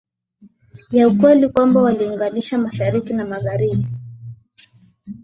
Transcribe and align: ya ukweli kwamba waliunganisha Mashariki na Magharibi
ya 0.91 1.07
ukweli 1.07 1.49
kwamba 1.49 1.81
waliunganisha 1.81 2.57
Mashariki 2.57 3.13
na 3.13 3.25
Magharibi 3.25 3.87